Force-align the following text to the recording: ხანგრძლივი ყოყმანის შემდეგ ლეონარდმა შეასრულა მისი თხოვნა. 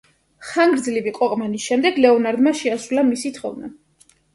ხანგრძლივი 0.51 1.13
ყოყმანის 1.19 1.67
შემდეგ 1.67 2.03
ლეონარდმა 2.09 2.59
შეასრულა 2.65 3.09
მისი 3.15 3.39
თხოვნა. 3.41 3.77